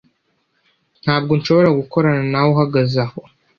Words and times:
Ntabwo 1.03 1.31
nshobora 1.39 1.69
gukorana 1.79 2.23
nawe 2.31 2.49
uhagaze 2.53 2.97
aho. 3.05 3.19